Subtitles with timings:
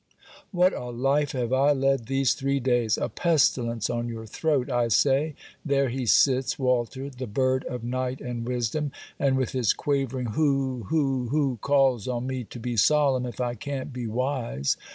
[0.49, 2.97] What a life have I led these three days!
[2.97, 5.35] A pestilence on your throat, I say!
[5.63, 10.87] There he sits, Walter, the bird of night and wisdom; and, with his quavering Hoo
[10.91, 14.75] oo oo, calls on me to be solemn if I can't be wise.